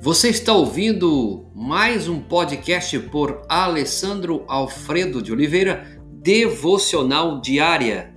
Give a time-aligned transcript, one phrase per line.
[0.00, 8.16] Você está ouvindo mais um podcast por Alessandro Alfredo de Oliveira, Devocional Diária.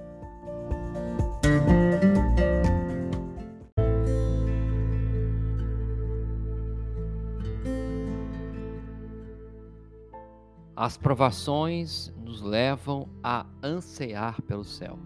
[10.76, 15.00] As provações nos levam a ansiar pelo céu.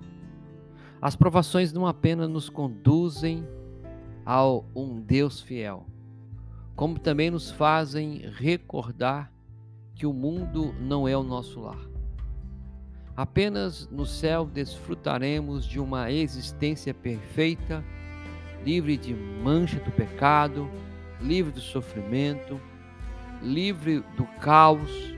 [1.01, 3.47] As provações não apenas nos conduzem
[4.25, 5.85] ao um Deus fiel,
[6.75, 9.31] como também nos fazem recordar
[9.95, 11.79] que o mundo não é o nosso lar.
[13.15, 17.83] Apenas no céu desfrutaremos de uma existência perfeita,
[18.63, 20.69] livre de mancha do pecado,
[21.21, 22.59] livre do sofrimento,
[23.41, 25.15] livre do caos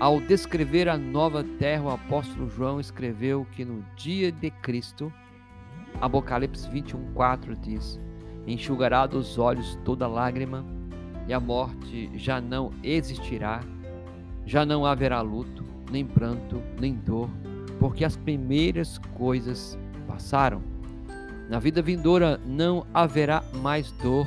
[0.00, 5.12] ao descrever a nova terra, o apóstolo João escreveu que no dia de Cristo,
[6.00, 7.98] Apocalipse 21:4 diz:
[8.48, 10.64] Enxugará dos olhos toda lágrima,
[11.26, 13.60] e a morte já não existirá,
[14.46, 17.28] já não haverá luto, nem pranto, nem dor,
[17.78, 20.62] porque as primeiras coisas passaram.
[21.50, 24.26] Na vida vindoura não haverá mais dor,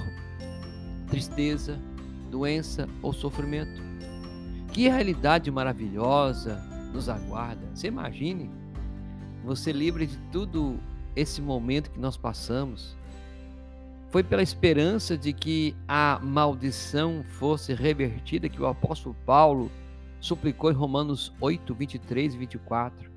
[1.08, 1.80] tristeza,
[2.30, 3.81] doença ou sofrimento
[4.72, 6.55] que realidade maravilhosa
[6.94, 7.67] nos aguarda.
[7.73, 8.49] Você imagine
[9.44, 10.80] você livre de tudo
[11.16, 12.95] esse momento que nós passamos.
[14.12, 19.72] Foi pela esperança de que a maldição fosse revertida que o apóstolo Paulo
[20.20, 23.12] suplicou em Romanos 8, 23 e 24.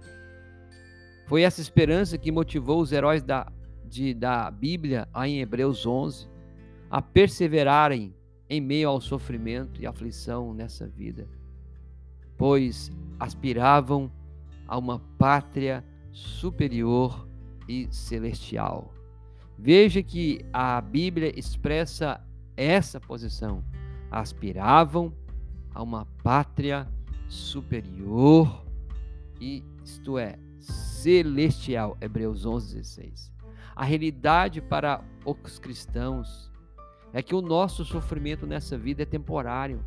[1.27, 3.51] Foi essa esperança que motivou os heróis da,
[3.85, 6.29] de, da Bíblia, em Hebreus 11,
[6.91, 8.15] a perseverarem
[8.49, 11.27] em meio ao sofrimento e aflição nessa vida
[12.37, 14.11] pois aspiravam
[14.67, 17.27] a uma pátria superior
[17.69, 18.94] e celestial.
[19.59, 22.21] Veja que a Bíblia expressa
[22.57, 23.65] essa posição.
[24.11, 25.13] Aspiravam
[25.75, 26.89] a uma pátria
[27.29, 28.65] superior
[29.41, 31.97] e isto é celestial.
[32.01, 33.33] Hebreus 11:16.
[33.75, 36.51] A realidade para os cristãos
[37.13, 39.85] é que o nosso sofrimento nessa vida é temporário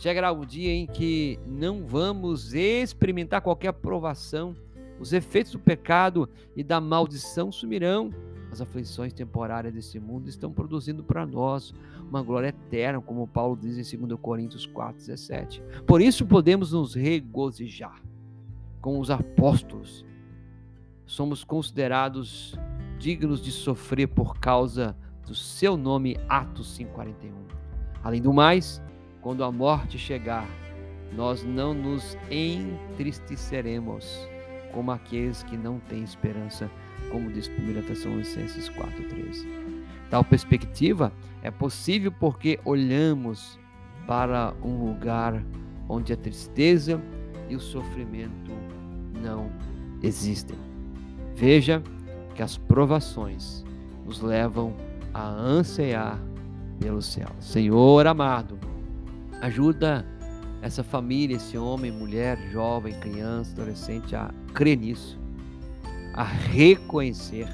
[0.00, 4.56] Chegará o dia em que não vamos experimentar qualquer provação,
[4.98, 6.26] os efeitos do pecado
[6.56, 8.10] e da maldição sumirão.
[8.52, 11.72] As aflições temporárias desse mundo estão produzindo para nós
[12.08, 15.62] uma glória eterna, como Paulo diz em 2 Coríntios 4,17.
[15.86, 18.02] Por isso podemos nos regozijar
[18.80, 20.04] com os apóstolos.
[21.06, 22.56] Somos considerados
[22.98, 24.96] dignos de sofrer por causa
[25.26, 27.32] do seu nome, Atos 5,41.
[28.02, 28.82] Além do mais,
[29.20, 30.48] quando a morte chegar,
[31.12, 34.28] nós não nos entristeceremos
[34.72, 36.70] como aqueles que não têm esperança,
[37.10, 39.46] como diz 1 Tessalonicenses 4,13.
[40.08, 43.58] Tal perspectiva é possível porque olhamos
[44.06, 45.42] para um lugar
[45.88, 47.00] onde a tristeza
[47.48, 48.52] e o sofrimento
[49.22, 49.50] não
[50.02, 50.58] existem.
[51.34, 51.82] Veja
[52.34, 53.64] que as provações
[54.04, 54.74] nos levam
[55.14, 56.20] a ansiar
[56.78, 57.28] pelo céu.
[57.38, 58.58] Senhor amado,
[59.40, 60.04] Ajuda
[60.62, 65.18] essa família, esse homem, mulher, jovem, criança, adolescente a crer nisso,
[66.14, 67.48] a reconhecer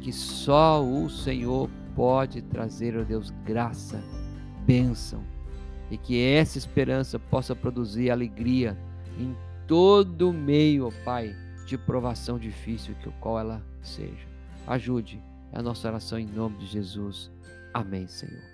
[0.00, 4.02] que só o Senhor pode trazer, ó Deus, graça,
[4.66, 5.22] bênção,
[5.90, 8.76] e que essa esperança possa produzir alegria
[9.18, 9.34] em
[9.66, 11.34] todo meio, ó Pai,
[11.66, 14.26] de provação difícil que o qual ela seja.
[14.66, 15.22] Ajude
[15.52, 17.30] a nossa oração em nome de Jesus.
[17.72, 18.53] Amém, Senhor.